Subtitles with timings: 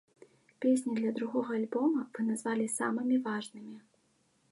[0.63, 3.75] Песні для другога альбома вы назвалі самымі важнымі.